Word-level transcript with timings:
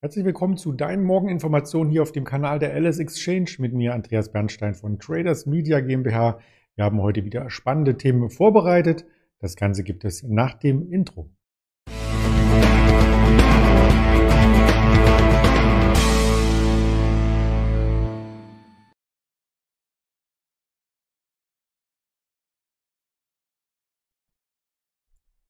Herzlich 0.00 0.24
willkommen 0.24 0.56
zu 0.56 0.70
deinen 0.70 1.02
Morgeninformationen 1.02 1.90
hier 1.90 2.02
auf 2.02 2.12
dem 2.12 2.22
Kanal 2.22 2.60
der 2.60 2.72
LS 2.80 3.00
Exchange 3.00 3.56
mit 3.58 3.72
mir, 3.72 3.94
Andreas 3.94 4.30
Bernstein 4.30 4.76
von 4.76 5.00
Traders 5.00 5.44
Media 5.44 5.80
GmbH. 5.80 6.38
Wir 6.76 6.84
haben 6.84 7.02
heute 7.02 7.24
wieder 7.24 7.50
spannende 7.50 7.96
Themen 7.96 8.30
vorbereitet. 8.30 9.06
Das 9.40 9.56
Ganze 9.56 9.82
gibt 9.82 10.04
es 10.04 10.22
nach 10.22 10.54
dem 10.54 10.88
Intro. 10.92 11.32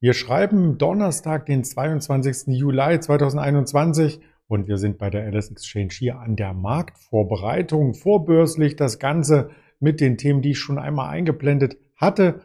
Wir 0.01 0.15
schreiben 0.15 0.79
Donnerstag, 0.79 1.45
den 1.45 1.65
22. 1.65 2.57
Juli 2.57 2.99
2021 2.99 4.23
und 4.49 4.67
wir 4.67 4.79
sind 4.79 4.99
bei 4.99 5.11
der 5.11 5.31
LS 5.31 5.51
Exchange 5.51 5.91
hier 5.93 6.19
an 6.19 6.35
der 6.35 6.55
Marktvorbereitung, 6.55 7.95
vorbörslich 7.95 8.77
das 8.77 8.99
Ganze 8.99 9.51
mit 9.79 10.01
den 10.01 10.17
Themen, 10.17 10.43
die 10.43 10.53
ich 10.53 10.59
schon 10.59 10.79
einmal 10.79 11.11
eingeblendet 11.11 11.77
hatte. 11.97 12.41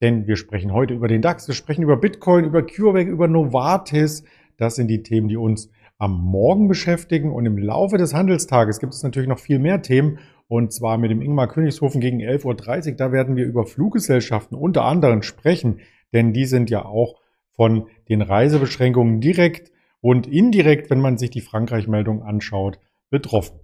Denn 0.00 0.28
wir 0.28 0.36
sprechen 0.36 0.72
heute 0.72 0.94
über 0.94 1.08
den 1.08 1.20
DAX, 1.20 1.48
wir 1.48 1.56
sprechen 1.56 1.82
über 1.82 1.96
Bitcoin, 1.96 2.44
über 2.44 2.62
CureVac, 2.64 3.08
über 3.08 3.26
Novartis. 3.26 4.22
Das 4.56 4.76
sind 4.76 4.86
die 4.86 5.02
Themen, 5.02 5.28
die 5.28 5.36
uns 5.36 5.70
am 5.98 6.12
Morgen 6.24 6.68
beschäftigen. 6.68 7.32
Und 7.32 7.44
im 7.44 7.58
Laufe 7.58 7.98
des 7.98 8.14
Handelstages 8.14 8.78
gibt 8.78 8.94
es 8.94 9.02
natürlich 9.02 9.28
noch 9.28 9.40
viel 9.40 9.58
mehr 9.58 9.82
Themen. 9.82 10.20
Und 10.46 10.72
zwar 10.72 10.96
mit 10.96 11.10
dem 11.10 11.20
Ingmar 11.20 11.48
Königshofen 11.48 12.00
gegen 12.00 12.20
11.30 12.20 12.90
Uhr. 12.90 12.96
Da 12.96 13.10
werden 13.10 13.34
wir 13.34 13.44
über 13.44 13.66
Fluggesellschaften 13.66 14.56
unter 14.56 14.84
anderem 14.84 15.22
sprechen. 15.22 15.80
Denn 16.12 16.32
die 16.32 16.46
sind 16.46 16.70
ja 16.70 16.84
auch 16.84 17.20
von 17.50 17.88
den 18.08 18.22
Reisebeschränkungen 18.22 19.20
direkt 19.20 19.72
und 20.00 20.26
indirekt, 20.26 20.90
wenn 20.90 21.00
man 21.00 21.18
sich 21.18 21.30
die 21.30 21.40
Frankreich-Meldung 21.40 22.22
anschaut, 22.22 22.78
betroffen. 23.10 23.60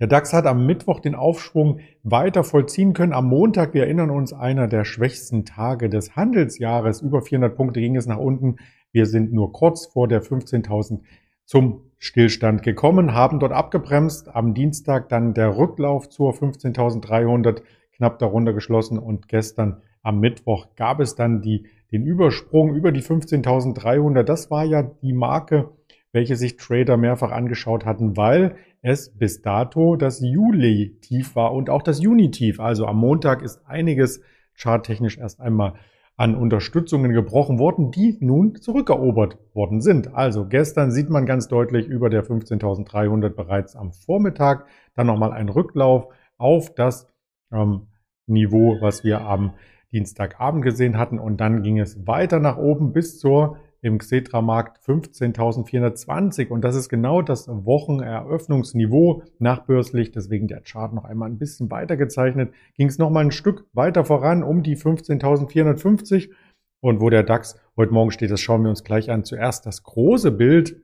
Der 0.00 0.06
DAX 0.06 0.32
hat 0.32 0.46
am 0.46 0.64
Mittwoch 0.64 1.00
den 1.00 1.14
Aufschwung 1.14 1.80
weiter 2.02 2.42
vollziehen 2.42 2.94
können. 2.94 3.12
Am 3.12 3.26
Montag, 3.26 3.74
wir 3.74 3.82
erinnern 3.82 4.08
uns, 4.08 4.32
einer 4.32 4.66
der 4.66 4.84
schwächsten 4.84 5.44
Tage 5.44 5.90
des 5.90 6.16
Handelsjahres. 6.16 7.02
Über 7.02 7.20
400 7.20 7.54
Punkte 7.54 7.80
ging 7.80 7.96
es 7.96 8.06
nach 8.06 8.16
unten. 8.16 8.56
Wir 8.92 9.04
sind 9.04 9.32
nur 9.32 9.52
kurz 9.52 9.86
vor 9.86 10.08
der 10.08 10.22
15.000 10.22 11.00
zum 11.44 11.90
Stillstand 11.98 12.62
gekommen, 12.62 13.12
haben 13.12 13.40
dort 13.40 13.52
abgebremst. 13.52 14.34
Am 14.34 14.54
Dienstag 14.54 15.10
dann 15.10 15.34
der 15.34 15.58
Rücklauf 15.58 16.08
zur 16.08 16.32
15.300 16.32 17.62
knapp 17.92 18.18
darunter 18.18 18.54
geschlossen 18.54 18.98
und 18.98 19.28
gestern 19.28 19.82
am 20.02 20.20
Mittwoch 20.20 20.74
gab 20.76 21.00
es 21.00 21.14
dann 21.14 21.42
die 21.42 21.66
den 21.92 22.06
Übersprung 22.06 22.74
über 22.74 22.92
die 22.92 23.02
15.300. 23.02 24.22
Das 24.22 24.50
war 24.50 24.64
ja 24.64 24.82
die 24.82 25.12
Marke, 25.12 25.70
welche 26.12 26.36
sich 26.36 26.56
Trader 26.56 26.96
mehrfach 26.96 27.32
angeschaut 27.32 27.84
hatten, 27.84 28.16
weil 28.16 28.56
es 28.82 29.16
bis 29.16 29.42
dato 29.42 29.96
das 29.96 30.20
Juli-Tief 30.20 31.36
war 31.36 31.52
und 31.52 31.70
auch 31.70 31.82
das 31.82 32.00
Juni-Tief. 32.00 32.60
Also 32.60 32.86
am 32.86 32.96
Montag 32.98 33.42
ist 33.42 33.60
einiges 33.66 34.22
charttechnisch 34.54 35.18
erst 35.18 35.40
einmal 35.40 35.74
an 36.16 36.34
Unterstützungen 36.34 37.12
gebrochen 37.12 37.58
worden, 37.58 37.90
die 37.90 38.18
nun 38.20 38.54
zurückerobert 38.56 39.38
worden 39.54 39.80
sind. 39.80 40.14
Also 40.14 40.46
gestern 40.46 40.90
sieht 40.90 41.08
man 41.08 41.24
ganz 41.24 41.48
deutlich 41.48 41.86
über 41.86 42.10
der 42.10 42.24
15.300 42.24 43.30
bereits 43.30 43.74
am 43.74 43.92
Vormittag 43.92 44.66
dann 44.94 45.06
nochmal 45.06 45.32
ein 45.32 45.48
Rücklauf 45.48 46.08
auf 46.36 46.74
das 46.74 47.06
ähm, 47.52 47.86
Niveau, 48.26 48.76
was 48.80 49.02
wir 49.02 49.22
am 49.22 49.54
Dienstagabend 49.92 50.64
gesehen 50.64 50.98
hatten. 50.98 51.18
Und 51.18 51.38
dann 51.40 51.62
ging 51.62 51.78
es 51.78 52.06
weiter 52.06 52.40
nach 52.40 52.56
oben 52.56 52.92
bis 52.92 53.18
zur 53.18 53.56
im 53.82 53.98
Xetra-Markt 53.98 54.78
15.420. 54.84 56.48
Und 56.48 56.62
das 56.62 56.76
ist 56.76 56.88
genau 56.88 57.22
das 57.22 57.48
Wocheneröffnungsniveau 57.48 59.22
nachbörslich. 59.38 60.12
Deswegen 60.12 60.48
der 60.48 60.60
Chart 60.60 60.92
noch 60.92 61.04
einmal 61.04 61.30
ein 61.30 61.38
bisschen 61.38 61.70
weiter 61.70 61.96
gezeichnet. 61.96 62.52
Ging 62.74 62.88
es 62.88 62.98
noch 62.98 63.10
mal 63.10 63.24
ein 63.24 63.32
Stück 63.32 63.66
weiter 63.72 64.04
voran 64.04 64.42
um 64.42 64.62
die 64.62 64.76
15.450. 64.76 66.30
Und 66.82 67.00
wo 67.00 67.10
der 67.10 67.22
DAX 67.22 67.58
heute 67.76 67.92
Morgen 67.92 68.10
steht, 68.10 68.30
das 68.30 68.40
schauen 68.40 68.62
wir 68.62 68.70
uns 68.70 68.84
gleich 68.84 69.10
an. 69.10 69.24
Zuerst 69.24 69.66
das 69.66 69.82
große 69.82 70.30
Bild 70.30 70.76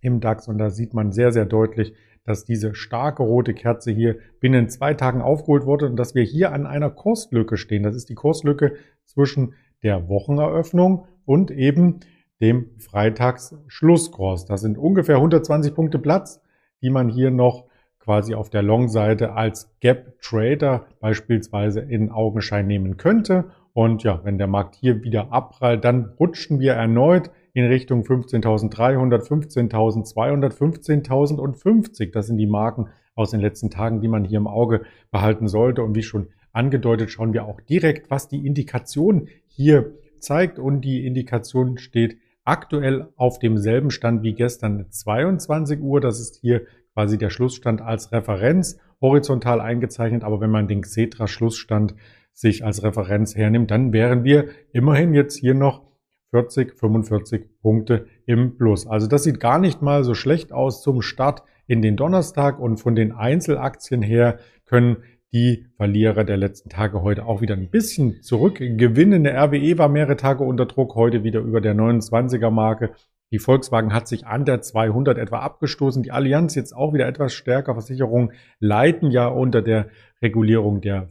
im 0.00 0.20
DAX. 0.20 0.48
Und 0.48 0.58
da 0.58 0.70
sieht 0.70 0.94
man 0.94 1.12
sehr, 1.12 1.32
sehr 1.32 1.46
deutlich, 1.46 1.94
dass 2.26 2.44
diese 2.44 2.74
starke 2.74 3.22
rote 3.22 3.54
Kerze 3.54 3.92
hier 3.92 4.16
binnen 4.40 4.68
zwei 4.68 4.94
Tagen 4.94 5.22
aufgeholt 5.22 5.64
wurde 5.64 5.86
und 5.86 5.96
dass 5.96 6.14
wir 6.14 6.24
hier 6.24 6.52
an 6.52 6.66
einer 6.66 6.90
Kurslücke 6.90 7.56
stehen. 7.56 7.84
Das 7.84 7.94
ist 7.94 8.08
die 8.08 8.14
Kurslücke 8.14 8.74
zwischen 9.04 9.54
der 9.82 10.08
Wocheneröffnung 10.08 11.06
und 11.24 11.50
eben 11.50 12.00
dem 12.40 12.70
Freitagsschlusskurs. 12.78 14.44
Das 14.44 14.60
sind 14.60 14.76
ungefähr 14.76 15.16
120 15.16 15.74
Punkte 15.74 15.98
Platz, 15.98 16.40
die 16.82 16.90
man 16.90 17.08
hier 17.08 17.30
noch 17.30 17.64
quasi 18.00 18.34
auf 18.34 18.50
der 18.50 18.62
Long-Seite 18.62 19.32
als 19.32 19.70
Gap 19.80 20.20
Trader 20.20 20.86
beispielsweise 21.00 21.80
in 21.80 22.10
Augenschein 22.10 22.66
nehmen 22.66 22.96
könnte. 22.96 23.46
Und 23.76 24.04
ja, 24.04 24.22
wenn 24.24 24.38
der 24.38 24.46
Markt 24.46 24.74
hier 24.74 25.04
wieder 25.04 25.34
abprallt, 25.34 25.84
dann 25.84 26.14
rutschen 26.18 26.60
wir 26.60 26.72
erneut 26.72 27.30
in 27.52 27.66
Richtung 27.66 28.04
15.300, 28.04 29.20
15.200, 29.20 30.56
15.050. 30.56 32.10
Das 32.10 32.26
sind 32.26 32.38
die 32.38 32.46
Marken 32.46 32.88
aus 33.14 33.32
den 33.32 33.40
letzten 33.40 33.68
Tagen, 33.68 34.00
die 34.00 34.08
man 34.08 34.24
hier 34.24 34.38
im 34.38 34.46
Auge 34.46 34.86
behalten 35.10 35.46
sollte. 35.46 35.82
Und 35.82 35.94
wie 35.94 36.02
schon 36.02 36.28
angedeutet, 36.52 37.10
schauen 37.10 37.34
wir 37.34 37.44
auch 37.44 37.60
direkt, 37.60 38.10
was 38.10 38.28
die 38.28 38.46
Indikation 38.46 39.28
hier 39.46 39.92
zeigt. 40.20 40.58
Und 40.58 40.80
die 40.80 41.06
Indikation 41.06 41.76
steht 41.76 42.16
aktuell 42.44 43.08
auf 43.16 43.38
demselben 43.38 43.90
Stand 43.90 44.22
wie 44.22 44.32
gestern 44.32 44.86
22 44.88 45.82
Uhr. 45.82 46.00
Das 46.00 46.18
ist 46.18 46.36
hier 46.40 46.62
quasi 46.94 47.18
der 47.18 47.28
Schlussstand 47.28 47.82
als 47.82 48.10
Referenz 48.10 48.78
horizontal 49.02 49.60
eingezeichnet. 49.60 50.24
Aber 50.24 50.40
wenn 50.40 50.50
man 50.50 50.66
den 50.66 50.80
Xetra-Schlussstand 50.80 51.94
sich 52.36 52.64
als 52.64 52.82
Referenz 52.82 53.34
hernimmt, 53.34 53.70
dann 53.70 53.92
wären 53.94 54.22
wir 54.22 54.48
immerhin 54.72 55.14
jetzt 55.14 55.36
hier 55.38 55.54
noch 55.54 55.82
40, 56.30 56.78
45 56.78 57.60
Punkte 57.62 58.06
im 58.26 58.58
Plus. 58.58 58.86
Also 58.86 59.06
das 59.06 59.24
sieht 59.24 59.40
gar 59.40 59.58
nicht 59.58 59.80
mal 59.80 60.04
so 60.04 60.14
schlecht 60.14 60.52
aus 60.52 60.82
zum 60.82 61.00
Start 61.00 61.42
in 61.66 61.80
den 61.80 61.96
Donnerstag 61.96 62.60
und 62.60 62.76
von 62.76 62.94
den 62.94 63.12
Einzelaktien 63.12 64.02
her 64.02 64.38
können 64.66 64.98
die 65.32 65.66
Verlierer 65.76 66.24
der 66.24 66.36
letzten 66.36 66.68
Tage 66.68 67.00
heute 67.02 67.24
auch 67.24 67.40
wieder 67.40 67.54
ein 67.54 67.70
bisschen 67.70 68.22
zurückgewinnen. 68.22 69.24
Der 69.24 69.42
RWE 69.42 69.78
war 69.78 69.88
mehrere 69.88 70.16
Tage 70.16 70.44
unter 70.44 70.66
Druck, 70.66 70.94
heute 70.94 71.24
wieder 71.24 71.40
über 71.40 71.62
der 71.62 71.74
29er 71.74 72.50
Marke. 72.50 72.92
Die 73.32 73.38
Volkswagen 73.38 73.92
hat 73.92 74.06
sich 74.06 74.26
an 74.26 74.44
der 74.44 74.60
200 74.60 75.18
etwa 75.18 75.40
abgestoßen. 75.40 76.02
Die 76.02 76.12
Allianz 76.12 76.54
jetzt 76.54 76.76
auch 76.76 76.92
wieder 76.92 77.08
etwas 77.08 77.32
stärker. 77.32 77.72
Versicherungen 77.74 78.32
leiten 78.60 79.10
ja 79.10 79.26
unter 79.26 79.62
der 79.62 79.88
Regulierung 80.22 80.80
der 80.80 81.08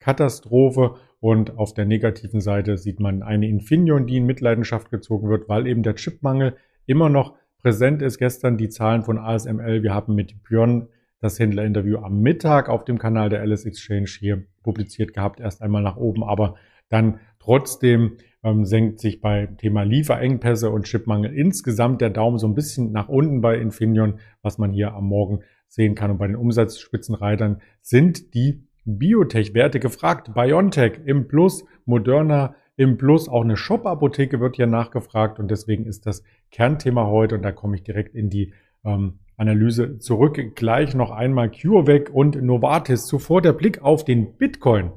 Flutkatastrophe. 0.00 0.96
Und 1.20 1.58
auf 1.58 1.74
der 1.74 1.84
negativen 1.84 2.40
Seite 2.40 2.78
sieht 2.78 2.98
man 2.98 3.22
eine 3.22 3.46
Infineon, 3.46 4.06
die 4.06 4.16
in 4.16 4.26
Mitleidenschaft 4.26 4.90
gezogen 4.90 5.28
wird, 5.28 5.48
weil 5.48 5.66
eben 5.66 5.82
der 5.82 5.94
Chipmangel 5.94 6.56
immer 6.86 7.10
noch 7.10 7.34
präsent 7.58 8.00
ist. 8.00 8.18
Gestern 8.18 8.56
die 8.56 8.70
Zahlen 8.70 9.02
von 9.02 9.18
ASML. 9.18 9.82
Wir 9.82 9.92
haben 9.92 10.14
mit 10.14 10.42
Björn 10.42 10.88
das 11.20 11.38
Händlerinterview 11.38 11.98
am 11.98 12.22
Mittag 12.22 12.70
auf 12.70 12.86
dem 12.86 12.98
Kanal 12.98 13.28
der 13.28 13.42
Alice 13.42 13.66
Exchange 13.66 14.08
hier 14.18 14.46
publiziert 14.62 15.12
gehabt. 15.12 15.40
Erst 15.40 15.60
einmal 15.60 15.82
nach 15.82 15.98
oben, 15.98 16.24
aber 16.24 16.54
dann 16.88 17.20
trotzdem 17.38 18.16
ähm, 18.42 18.64
senkt 18.64 18.98
sich 19.00 19.20
beim 19.20 19.58
Thema 19.58 19.82
Lieferengpässe 19.82 20.70
und 20.70 20.86
Chipmangel 20.86 21.34
insgesamt 21.34 22.00
der 22.00 22.08
Daumen 22.08 22.38
so 22.38 22.46
ein 22.46 22.54
bisschen 22.54 22.92
nach 22.92 23.10
unten 23.10 23.42
bei 23.42 23.58
Infineon, 23.58 24.20
was 24.40 24.56
man 24.56 24.72
hier 24.72 24.94
am 24.94 25.04
Morgen 25.04 25.40
sehen 25.68 25.94
kann. 25.94 26.10
Und 26.10 26.16
bei 26.16 26.26
den 26.26 26.36
Umsatzspitzenreitern 26.36 27.60
sind 27.82 28.32
die 28.32 28.66
Biotech-Werte 28.84 29.80
gefragt. 29.80 30.34
BioNTech 30.34 31.00
im 31.04 31.28
Plus, 31.28 31.64
Moderna 31.84 32.54
im 32.76 32.96
Plus, 32.96 33.28
auch 33.28 33.42
eine 33.42 33.56
Shop-Apotheke 33.56 34.40
wird 34.40 34.56
hier 34.56 34.66
nachgefragt 34.66 35.38
und 35.38 35.50
deswegen 35.50 35.84
ist 35.86 36.06
das 36.06 36.22
Kernthema 36.50 37.06
heute 37.06 37.34
und 37.34 37.42
da 37.42 37.52
komme 37.52 37.76
ich 37.76 37.82
direkt 37.82 38.14
in 38.14 38.30
die 38.30 38.54
ähm, 38.84 39.18
Analyse 39.36 39.98
zurück. 39.98 40.38
Gleich 40.54 40.94
noch 40.94 41.10
einmal 41.10 41.50
CureVac 41.50 42.10
und 42.10 42.40
Novartis. 42.42 43.06
Zuvor 43.06 43.42
der 43.42 43.52
Blick 43.52 43.82
auf 43.82 44.04
den 44.04 44.36
Bitcoin. 44.36 44.92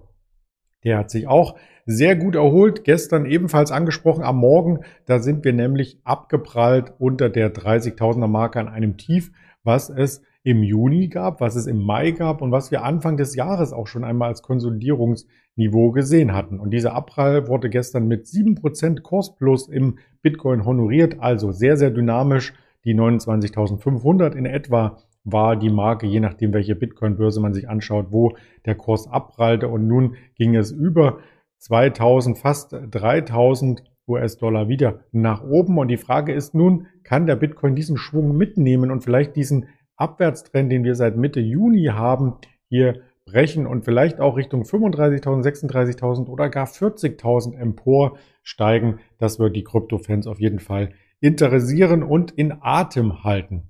Der 0.83 0.97
hat 0.97 1.11
sich 1.11 1.27
auch 1.27 1.57
sehr 1.85 2.15
gut 2.15 2.35
erholt. 2.35 2.83
Gestern 2.83 3.25
ebenfalls 3.25 3.71
angesprochen 3.71 4.23
am 4.23 4.37
Morgen. 4.37 4.79
Da 5.05 5.19
sind 5.19 5.45
wir 5.45 5.53
nämlich 5.53 5.99
abgeprallt 6.03 6.93
unter 6.99 7.29
der 7.29 7.53
30.000er 7.53 8.27
Marke 8.27 8.59
an 8.59 8.67
einem 8.67 8.97
Tief, 8.97 9.31
was 9.63 9.89
es 9.89 10.21
im 10.43 10.61
Juni 10.61 11.07
gab, 11.07 11.39
was 11.39 11.55
es 11.55 11.67
im 11.67 11.81
Mai 11.81 12.11
gab 12.11 12.41
und 12.41 12.51
was 12.51 12.69
wir 12.69 12.83
Anfang 12.83 13.15
des 13.15 13.35
Jahres 13.35 13.71
auch 13.71 13.87
schon 13.87 14.03
einmal 14.03 14.27
als 14.27 14.41
Konsolidierungsniveau 14.41 15.91
gesehen 15.91 16.33
hatten. 16.33 16.59
Und 16.59 16.71
dieser 16.71 16.93
Abprall 16.93 17.47
wurde 17.47 17.69
gestern 17.69 18.07
mit 18.07 18.25
7% 18.25 19.01
Kurs 19.01 19.35
plus 19.35 19.69
im 19.69 19.99
Bitcoin 20.21 20.65
honoriert, 20.65 21.17
also 21.19 21.51
sehr, 21.51 21.77
sehr 21.77 21.91
dynamisch. 21.91 22.53
Die 22.83 22.93
29.500 22.93 24.35
in 24.35 24.45
etwa 24.45 24.97
war 25.23 25.55
die 25.55 25.69
Marke, 25.69 26.05
je 26.05 26.19
nachdem, 26.19 26.53
welche 26.53 26.75
Bitcoin-Börse 26.75 27.39
man 27.39 27.53
sich 27.53 27.69
anschaut, 27.69 28.07
wo 28.09 28.35
der 28.65 28.75
Kurs 28.75 29.07
abprallte. 29.07 29.69
Und 29.69 29.87
nun 29.87 30.15
ging 30.35 30.55
es 30.57 30.71
über 30.71 31.19
2000, 31.59 32.37
fast 32.37 32.75
3000 32.91 33.83
US-Dollar 34.05 34.67
wieder 34.67 34.99
nach 35.13 35.41
oben. 35.43 35.77
Und 35.77 35.87
die 35.87 35.95
Frage 35.95 36.33
ist 36.33 36.53
nun, 36.53 36.87
kann 37.03 37.25
der 37.25 37.37
Bitcoin 37.37 37.75
diesen 37.75 37.95
Schwung 37.95 38.35
mitnehmen 38.35 38.91
und 38.91 39.01
vielleicht 39.01 39.37
diesen 39.37 39.67
Abwärtstrend, 39.95 40.71
den 40.71 40.83
wir 40.83 40.95
seit 40.95 41.17
Mitte 41.17 41.39
Juni 41.39 41.85
haben, 41.85 42.35
hier 42.69 43.01
brechen 43.25 43.65
und 43.67 43.85
vielleicht 43.85 44.19
auch 44.19 44.35
Richtung 44.35 44.63
35.000, 44.63 45.43
36.000 45.43 46.27
oder 46.27 46.49
gar 46.49 46.67
40.000 46.67 47.55
empor 47.55 48.17
steigen. 48.41 48.99
Das 49.17 49.39
wird 49.39 49.55
die 49.55 49.63
Krypto-Fans 49.63 50.27
auf 50.27 50.39
jeden 50.39 50.59
Fall 50.59 50.89
interessieren 51.19 52.03
und 52.03 52.31
in 52.31 52.53
Atem 52.61 53.23
halten. 53.23 53.69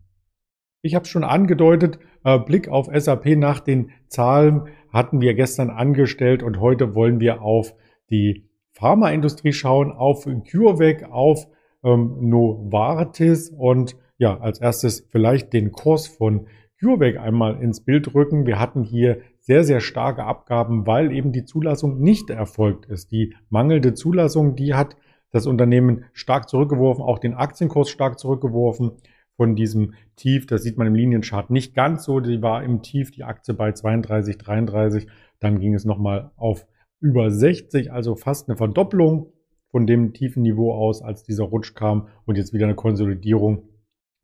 Ich 0.81 0.95
habe 0.95 1.05
schon 1.05 1.23
angedeutet, 1.23 1.99
äh, 2.23 2.39
Blick 2.39 2.67
auf 2.67 2.89
SAP 2.93 3.37
nach 3.37 3.59
den 3.59 3.91
Zahlen 4.07 4.67
hatten 4.89 5.21
wir 5.21 5.33
gestern 5.33 5.69
angestellt 5.69 6.43
und 6.43 6.59
heute 6.59 6.93
wollen 6.95 7.19
wir 7.19 7.41
auf 7.41 7.75
die 8.09 8.49
Pharmaindustrie 8.71 9.53
schauen, 9.53 9.91
auf 9.91 10.25
CureVac, 10.25 11.09
auf 11.11 11.47
ähm, 11.83 12.29
Novartis 12.29 13.49
und 13.49 13.95
ja, 14.17 14.39
als 14.39 14.59
erstes 14.59 15.07
vielleicht 15.09 15.53
den 15.53 15.71
Kurs 15.71 16.07
von 16.07 16.47
CureVac 16.79 17.17
einmal 17.17 17.61
ins 17.61 17.83
Bild 17.83 18.13
rücken. 18.13 18.45
Wir 18.45 18.59
hatten 18.59 18.83
hier 18.83 19.21
sehr, 19.39 19.63
sehr 19.63 19.79
starke 19.79 20.23
Abgaben, 20.23 20.85
weil 20.85 21.11
eben 21.11 21.31
die 21.31 21.45
Zulassung 21.45 21.99
nicht 21.99 22.29
erfolgt 22.29 22.85
ist. 22.85 23.11
Die 23.11 23.35
mangelnde 23.49 23.93
Zulassung, 23.93 24.55
die 24.55 24.73
hat 24.73 24.97
das 25.31 25.47
Unternehmen 25.47 26.05
stark 26.13 26.49
zurückgeworfen, 26.49 27.03
auch 27.03 27.19
den 27.19 27.33
Aktienkurs 27.33 27.89
stark 27.89 28.19
zurückgeworfen 28.19 28.91
von 29.35 29.55
diesem 29.55 29.93
Tief. 30.15 30.45
Das 30.45 30.63
sieht 30.63 30.77
man 30.77 30.87
im 30.87 30.95
Linienchart 30.95 31.49
nicht 31.49 31.73
ganz 31.73 32.03
so. 32.03 32.19
Die 32.19 32.41
war 32.41 32.63
im 32.63 32.81
Tief, 32.81 33.11
die 33.11 33.23
Aktie 33.23 33.53
bei 33.53 33.71
32, 33.71 34.37
33. 34.37 35.07
Dann 35.39 35.59
ging 35.59 35.73
es 35.73 35.85
nochmal 35.85 36.31
auf 36.35 36.67
über 36.99 37.31
60, 37.31 37.91
also 37.91 38.15
fast 38.15 38.47
eine 38.47 38.57
Verdopplung 38.57 39.33
von 39.71 39.87
dem 39.87 40.13
tiefen 40.13 40.43
Niveau 40.43 40.71
aus, 40.71 41.01
als 41.01 41.23
dieser 41.23 41.45
Rutsch 41.45 41.73
kam 41.73 42.07
und 42.25 42.37
jetzt 42.37 42.53
wieder 42.53 42.65
eine 42.65 42.75
Konsolidierung 42.75 43.69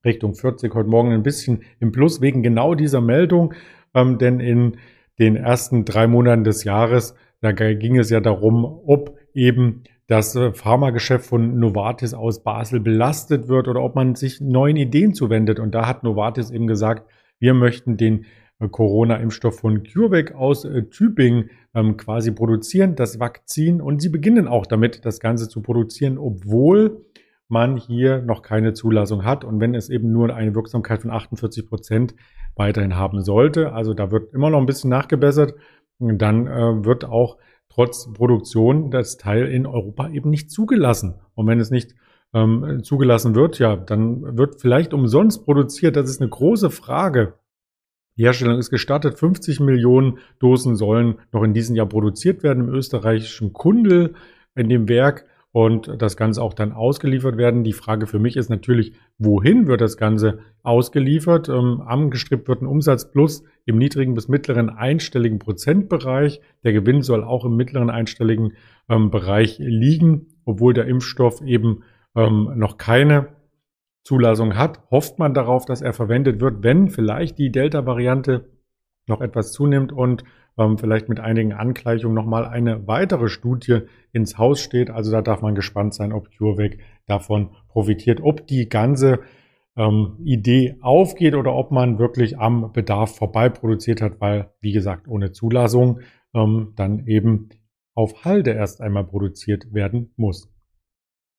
Richtung 0.05 0.33
40. 0.33 0.73
Heute 0.73 0.89
Morgen 0.89 1.11
ein 1.11 1.23
bisschen 1.23 1.63
im 1.79 1.91
Plus 1.91 2.21
wegen 2.21 2.41
genau 2.41 2.75
dieser 2.75 3.01
Meldung, 3.01 3.53
ähm, 3.93 4.17
denn 4.17 4.39
in 4.39 4.77
den 5.19 5.35
ersten 5.35 5.83
drei 5.83 6.07
Monaten 6.07 6.43
des 6.43 6.63
Jahres, 6.63 7.15
da 7.41 7.51
ging 7.51 7.97
es 7.97 8.09
ja 8.09 8.21
darum, 8.21 8.63
ob 8.65 9.17
eben 9.33 9.83
das 10.07 10.35
äh, 10.35 10.53
Pharmageschäft 10.53 11.25
von 11.25 11.59
Novartis 11.59 12.13
aus 12.13 12.43
Basel 12.43 12.79
belastet 12.79 13.47
wird 13.47 13.67
oder 13.67 13.83
ob 13.83 13.95
man 13.95 14.15
sich 14.15 14.41
neuen 14.41 14.77
Ideen 14.77 15.13
zuwendet. 15.13 15.59
Und 15.59 15.75
da 15.75 15.85
hat 15.85 16.03
Novartis 16.03 16.49
eben 16.49 16.67
gesagt, 16.67 17.09
wir 17.37 17.53
möchten 17.53 17.97
den 17.97 18.25
äh, 18.59 18.67
Corona-Impfstoff 18.69 19.59
von 19.59 19.83
CureVac 19.83 20.33
aus 20.33 20.65
äh, 20.65 20.83
Tübingen 20.83 21.49
ähm, 21.75 21.97
quasi 21.97 22.31
produzieren, 22.31 22.95
das 22.95 23.19
Vakzin. 23.19 23.81
Und 23.81 24.01
sie 24.01 24.09
beginnen 24.09 24.47
auch 24.47 24.65
damit, 24.65 25.05
das 25.05 25.19
Ganze 25.19 25.47
zu 25.47 25.61
produzieren, 25.61 26.17
obwohl 26.17 27.05
man 27.49 27.77
hier 27.77 28.21
noch 28.21 28.41
keine 28.41 28.73
Zulassung 28.73 29.25
hat 29.25 29.43
und 29.43 29.59
wenn 29.59 29.75
es 29.75 29.89
eben 29.89 30.11
nur 30.11 30.33
eine 30.33 30.55
Wirksamkeit 30.55 31.01
von 31.01 31.11
48 31.11 31.67
Prozent 31.67 32.15
weiterhin 32.55 32.95
haben 32.95 33.21
sollte, 33.21 33.73
also 33.73 33.93
da 33.93 34.11
wird 34.11 34.33
immer 34.33 34.49
noch 34.49 34.59
ein 34.59 34.65
bisschen 34.65 34.89
nachgebessert, 34.89 35.55
dann 35.99 36.47
äh, 36.47 36.85
wird 36.85 37.05
auch 37.05 37.37
trotz 37.69 38.11
Produktion 38.13 38.91
das 38.91 39.17
Teil 39.17 39.47
in 39.47 39.65
Europa 39.65 40.09
eben 40.09 40.29
nicht 40.29 40.51
zugelassen. 40.51 41.15
Und 41.35 41.47
wenn 41.47 41.59
es 41.59 41.71
nicht 41.71 41.95
ähm, 42.33 42.83
zugelassen 42.83 43.35
wird, 43.35 43.59
ja, 43.59 43.75
dann 43.75 44.37
wird 44.37 44.61
vielleicht 44.61 44.93
umsonst 44.93 45.45
produziert. 45.45 45.95
Das 45.95 46.09
ist 46.09 46.21
eine 46.21 46.29
große 46.29 46.69
Frage. 46.69 47.33
Die 48.17 48.23
Herstellung 48.23 48.57
ist 48.57 48.69
gestartet. 48.69 49.17
50 49.17 49.59
Millionen 49.59 50.19
Dosen 50.39 50.75
sollen 50.75 51.19
noch 51.31 51.43
in 51.43 51.53
diesem 51.53 51.75
Jahr 51.75 51.87
produziert 51.87 52.43
werden 52.43 52.67
im 52.67 52.73
österreichischen 52.73 53.53
Kundel 53.53 54.15
in 54.55 54.67
dem 54.67 54.89
Werk 54.89 55.25
und 55.51 56.01
das 56.01 56.15
Ganze 56.15 56.41
auch 56.41 56.53
dann 56.53 56.73
ausgeliefert 56.73 57.37
werden. 57.37 57.63
Die 57.63 57.73
Frage 57.73 58.05
für 58.05 58.19
mich 58.19 58.37
ist 58.37 58.49
natürlich, 58.49 58.93
wohin 59.17 59.67
wird 59.67 59.81
das 59.81 59.97
Ganze 59.97 60.39
ausgeliefert? 60.61 61.49
Ähm, 61.49 61.81
angestrebt 61.81 62.47
wird 62.47 62.61
ein 62.61 62.67
Umsatz 62.67 63.11
plus 63.11 63.43
im 63.65 63.77
niedrigen 63.77 64.13
bis 64.13 64.27
mittleren 64.27 64.69
einstelligen 64.69 65.39
Prozentbereich. 65.39 66.41
Der 66.63 66.73
Gewinn 66.73 67.01
soll 67.01 67.23
auch 67.23 67.45
im 67.45 67.55
mittleren 67.55 67.89
einstelligen 67.89 68.53
ähm, 68.89 69.09
Bereich 69.09 69.57
liegen, 69.59 70.27
obwohl 70.45 70.73
der 70.73 70.85
Impfstoff 70.85 71.41
eben 71.41 71.83
ähm, 72.15 72.51
noch 72.55 72.77
keine 72.77 73.29
Zulassung 74.03 74.55
hat. 74.55 74.79
Hofft 74.91 75.17
man 75.19 75.33
darauf, 75.33 75.65
dass 75.65 75.81
er 75.81 75.93
verwendet 75.93 76.41
wird, 76.41 76.63
wenn 76.63 76.89
vielleicht 76.89 77.37
die 77.39 77.51
Delta-Variante 77.51 78.49
noch 79.09 79.21
etwas 79.21 79.51
zunimmt 79.51 79.91
und 79.91 80.23
ähm, 80.57 80.77
vielleicht 80.77 81.09
mit 81.09 81.19
einigen 81.19 81.53
Angleichungen 81.53 82.15
nochmal 82.15 82.45
eine 82.45 82.87
weitere 82.87 83.29
Studie 83.29 83.81
ins 84.11 84.37
Haus 84.37 84.61
steht. 84.61 84.89
Also 84.89 85.11
da 85.11 85.21
darf 85.21 85.41
man 85.41 85.55
gespannt 85.55 85.93
sein, 85.93 86.13
ob 86.13 86.29
CureVac 86.31 86.77
davon 87.07 87.49
profitiert, 87.67 88.19
ob 88.21 88.47
die 88.47 88.69
ganze 88.69 89.19
ähm, 89.75 90.17
Idee 90.23 90.77
aufgeht 90.81 91.35
oder 91.35 91.55
ob 91.55 91.71
man 91.71 91.99
wirklich 91.99 92.37
am 92.37 92.71
Bedarf 92.73 93.15
vorbei 93.15 93.49
produziert 93.49 94.01
hat, 94.01 94.19
weil, 94.19 94.51
wie 94.61 94.73
gesagt, 94.73 95.07
ohne 95.07 95.31
Zulassung 95.31 96.01
ähm, 96.33 96.73
dann 96.75 97.07
eben 97.07 97.49
auf 97.95 98.25
Halde 98.25 98.51
erst 98.51 98.81
einmal 98.81 99.05
produziert 99.05 99.73
werden 99.73 100.13
muss. 100.15 100.53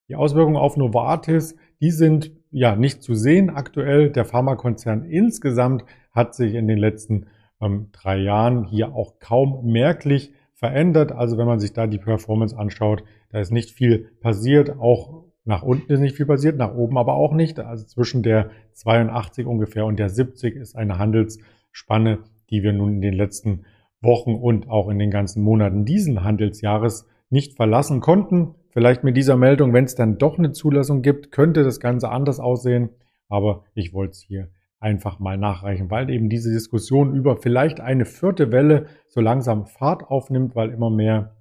Die 0.09 0.17
Auswirkungen 0.17 0.57
auf 0.57 0.77
Novartis, 0.77 1.57
die 1.81 1.91
sind 1.91 2.33
ja 2.51 2.75
nicht 2.75 3.03
zu 3.03 3.15
sehen 3.15 3.49
aktuell. 3.49 4.11
Der 4.11 4.25
Pharmakonzern 4.25 5.05
insgesamt 5.05 5.85
hat 6.13 6.35
sich 6.35 6.55
in 6.55 6.67
den 6.67 6.79
letzten 6.79 7.27
ähm, 7.61 7.89
drei 7.93 8.19
Jahren 8.19 8.65
hier 8.65 8.95
auch 8.95 9.19
kaum 9.19 9.71
merklich 9.71 10.33
verändert. 10.55 11.13
Also 11.13 11.39
wenn 11.39 11.47
man 11.47 11.61
sich 11.61 11.73
da 11.73 11.87
die 11.87 11.99
Performance 11.99 12.57
anschaut, 12.57 13.03
da 13.31 13.41
ist 13.41 13.51
nicht 13.51 13.71
viel 13.71 14.11
passiert. 14.21 14.79
Auch 14.79 15.25
nach 15.45 15.63
unten 15.63 15.93
ist 15.93 16.01
nicht 16.01 16.17
viel 16.17 16.27
passiert, 16.27 16.57
nach 16.57 16.75
oben 16.75 16.99
aber 16.99 17.15
auch 17.15 17.33
nicht. 17.33 17.59
Also 17.59 17.87
zwischen 17.87 18.23
der 18.23 18.51
82 18.75 19.47
ungefähr 19.47 19.87
und 19.87 19.99
der 19.99 20.11
70 20.11 20.57
ist 20.57 20.77
eine 20.77 20.99
Handelsspanne, 20.99 22.19
die 22.51 22.63
wir 22.63 22.73
nun 22.73 22.95
in 22.95 23.01
den 23.01 23.15
letzten 23.15 23.65
Wochen 24.03 24.35
und 24.35 24.69
auch 24.69 24.89
in 24.89 24.99
den 24.99 25.11
ganzen 25.11 25.43
Monaten 25.43 25.85
diesen 25.85 26.25
Handelsjahres 26.25 27.07
nicht 27.31 27.57
verlassen 27.57 28.01
konnten. 28.01 28.55
Vielleicht 28.71 29.03
mit 29.03 29.17
dieser 29.17 29.37
Meldung, 29.37 29.73
wenn 29.73 29.85
es 29.85 29.95
dann 29.95 30.19
doch 30.19 30.39
eine 30.39 30.53
Zulassung 30.53 31.03
gibt, 31.03 31.33
könnte 31.33 31.65
das 31.65 31.81
Ganze 31.81 32.11
anders 32.11 32.39
aussehen. 32.39 32.91
Aber 33.29 33.65
ich 33.75 33.93
wollte 33.93 34.13
es 34.13 34.21
hier 34.21 34.49
einfach 34.81 35.19
mal 35.19 35.37
nachreichen, 35.37 35.91
weil 35.91 36.11
eben 36.11 36.31
diese 36.31 36.51
Diskussion 36.51 37.15
über 37.15 37.37
vielleicht 37.37 37.81
eine 37.81 38.07
vierte 38.07 38.51
Welle 38.51 38.87
so 39.07 39.21
langsam 39.21 39.67
Fahrt 39.67 40.05
aufnimmt, 40.05 40.57
weil 40.57 40.71
immer 40.71 40.91
mehr 40.91 41.37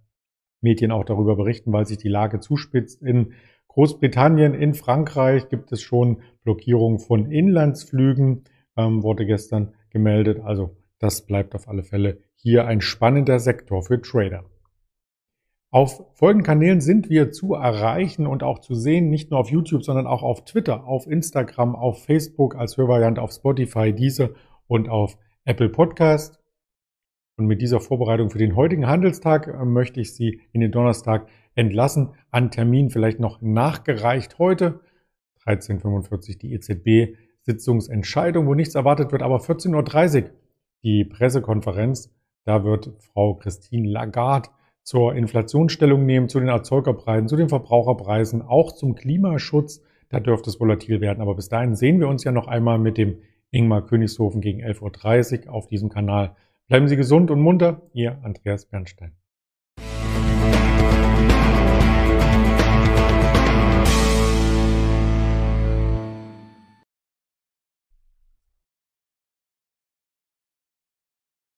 Medien 0.62 0.92
auch 0.92 1.06
darüber 1.06 1.38
berichten, 1.38 1.72
weil 1.72 1.86
sich 1.86 1.98
die 1.98 2.10
Lage 2.10 2.42
zuspitzt. 2.42 3.02
In 3.02 3.34
Großbritannien, 3.69 4.54
in 4.54 4.74
Frankreich 4.74 5.48
gibt 5.48 5.72
es 5.72 5.81
schon 5.81 6.22
Blockierungen 6.44 7.00
von 7.00 7.31
Inlandsflügen, 7.31 8.44
ähm, 8.76 9.04
wurde 9.04 9.26
gestern 9.26 9.74
gemeldet. 9.90 10.42
Also 10.44 10.76
das 11.00 11.26
bleibt 11.26 11.56
auf 11.56 11.69
alle 11.69 11.84
Fälle 11.84 12.19
hier 12.36 12.68
ein 12.68 12.81
spannender 12.81 13.40
Sektor 13.40 13.84
für 13.84 14.02
Trader. 14.02 14.44
Auf 15.71 16.04
folgenden 16.16 16.45
Kanälen 16.45 16.81
sind 16.81 17.11
wir 17.11 17.31
zu 17.31 17.54
erreichen 17.54 18.26
und 18.26 18.42
auch 18.42 18.57
zu 18.57 18.73
sehen, 18.73 19.11
nicht 19.11 19.30
nur 19.30 19.40
auf 19.40 19.52
YouTube, 19.52 19.83
sondern 19.83 20.07
auch 20.07 20.23
auf 20.23 20.44
Twitter, 20.44 20.88
auf 20.88 21.06
Instagram, 21.06 21.76
auf 21.76 22.04
Facebook 22.06 22.56
als 22.56 22.76
Hörvariante, 22.76 23.21
auf 23.21 23.31
Spotify, 23.31 23.94
diese 23.94 24.33
und 24.66 24.90
auf 24.90 25.16
Apple 25.45 25.69
Podcast. 25.69 26.40
Und 27.38 27.45
mit 27.45 27.61
dieser 27.61 27.81
Vorbereitung 27.81 28.31
für 28.31 28.40
den 28.40 28.56
heutigen 28.56 28.88
Handelstag 28.88 29.47
äh, 29.47 29.64
möchte 29.64 30.02
ich 30.02 30.16
Sie 30.16 30.42
in 30.54 30.61
den 30.61 30.71
Donnerstag 30.71 31.28
entlassen. 31.54 32.16
An 32.31 32.49
Termin 32.49 32.90
vielleicht 32.90 33.19
noch 33.19 33.40
nachgereicht 33.40 34.40
heute. 34.40 34.80
13.45 35.45 36.40
die 36.40 36.54
EZB-Sitzungsentscheidung, 36.54 38.47
wo 38.47 38.56
nichts 38.56 38.73
erwartet 38.73 39.11
wird, 39.11 39.21
aber 39.21 39.38
14.30 39.38 40.23
Uhr 40.23 40.30
die 40.83 41.06
Pressekonferenz. 41.06 42.11
Da 42.44 42.64
wird 42.64 42.92
Frau 42.97 43.35
Christine 43.35 43.88
Lagarde 43.88 44.49
zur 44.83 45.16
Inflation 45.16 45.69
Stellung 45.69 46.06
nehmen, 46.06 46.30
zu 46.30 46.40
den 46.40 46.50
Erzeugerpreisen, 46.50 47.28
zu 47.28 47.36
den 47.36 47.50
Verbraucherpreisen, 47.50 48.42
auch 48.42 48.71
zum 48.71 48.95
Klimaschutz. 48.95 49.81
Da 50.09 50.19
dürfte 50.19 50.50
es 50.50 50.59
volatil 50.59 51.02
werden. 51.02 51.21
Aber 51.21 51.36
bis 51.36 51.50
dahin 51.50 51.76
sehen 51.76 52.00
wir 52.00 52.07
uns 52.07 52.24
ja 52.24 52.31
noch 52.31 52.48
einmal 52.48 52.80
mit 52.80 52.98
dem 52.98 53.19
Ingmar 53.52 53.86
Königshofen 53.86 54.42
gegen 54.42 54.62
11.30 54.62 55.48
Uhr 55.48 55.54
auf 55.54 55.68
diesem 55.68 55.90
Kanal. 55.90 56.36
Bleiben 56.68 56.88
Sie 56.88 56.95
gesund 56.95 57.31
und 57.31 57.42
munter. 57.42 57.81
Ihr 57.94 58.24
Andreas 58.24 58.66
Bernstein. 58.66 59.19